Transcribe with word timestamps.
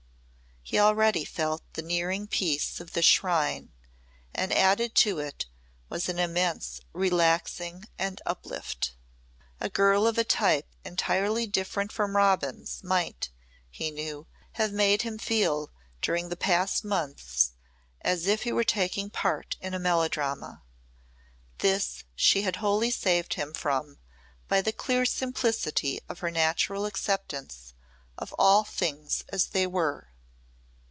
He 0.63 0.79
already 0.79 1.25
felt 1.25 1.63
the 1.73 1.81
nearing 1.81 2.27
peace 2.27 2.79
of 2.79 2.93
the 2.93 3.01
shrine 3.01 3.73
and 4.33 4.53
added 4.53 4.95
to 4.97 5.19
it 5.19 5.47
was 5.89 6.07
an 6.07 6.17
immense 6.17 6.79
relaxing 6.93 7.85
and 7.97 8.21
uplift. 8.25 8.93
A 9.59 9.69
girl 9.69 10.07
of 10.07 10.17
a 10.17 10.23
type 10.23 10.67
entirely 10.85 11.45
different 11.45 11.91
from 11.91 12.15
Robin's 12.15 12.81
might, 12.83 13.31
he 13.69 13.91
knew, 13.91 14.27
have 14.53 14.71
made 14.71 15.01
him 15.01 15.17
feel 15.17 15.71
during 15.99 16.29
the 16.29 16.37
past 16.37 16.85
months 16.85 17.51
as 17.99 18.25
if 18.25 18.43
he 18.43 18.53
were 18.53 18.63
taking 18.63 19.09
part 19.09 19.57
in 19.59 19.73
a 19.73 19.79
melodrama. 19.79 20.61
This 21.57 22.05
she 22.15 22.43
had 22.43 22.57
wholly 22.57 22.91
saved 22.91 23.33
him 23.33 23.53
from 23.53 23.97
by 24.47 24.61
the 24.61 24.71
clear 24.71 25.05
simplicity 25.05 25.99
of 26.07 26.19
her 26.19 26.31
natural 26.31 26.85
acceptance 26.85 27.73
of 28.17 28.31
all 28.37 28.63
things 28.63 29.23
as 29.29 29.47
they 29.47 29.67
were. 29.67 30.07